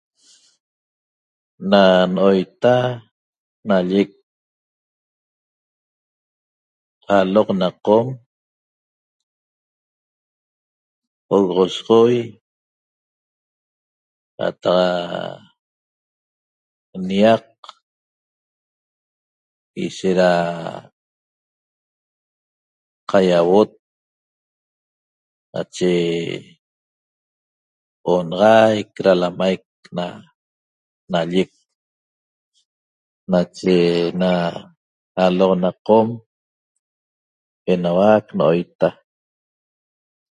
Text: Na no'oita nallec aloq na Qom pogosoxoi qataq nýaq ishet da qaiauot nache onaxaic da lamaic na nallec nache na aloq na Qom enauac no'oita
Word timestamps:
Na 1.69 1.81
no'oita 2.13 2.75
nallec 3.67 4.11
aloq 7.17 7.49
na 7.61 7.67
Qom 7.85 8.07
pogosoxoi 11.27 12.17
qataq 14.37 15.43
nýaq 17.07 17.45
ishet 19.83 20.15
da 20.19 20.31
qaiauot 23.09 23.71
nache 25.53 25.91
onaxaic 28.13 28.87
da 29.05 29.11
lamaic 29.21 29.63
na 29.97 30.05
nallec 31.11 31.51
nache 33.31 33.75
na 34.21 34.31
aloq 35.25 35.51
na 35.63 35.69
Qom 35.87 36.07
enauac 37.71 38.25
no'oita 38.37 38.89